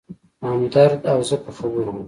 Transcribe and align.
همدرد 0.49 1.01
او 1.13 1.19
زه 1.29 1.35
په 1.43 1.51
خبرو 1.57 1.83
و. 1.95 1.97